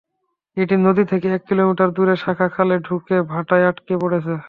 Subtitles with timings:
[0.57, 4.33] এটি নদী থেকে এক কিলোমিটার দূরে শাখা খালে ঢুকে ভাটায় আটকা পড়েছে।